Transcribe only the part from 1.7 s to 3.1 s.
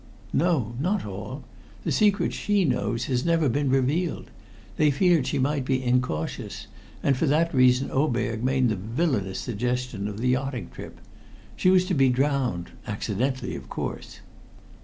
The secret she knows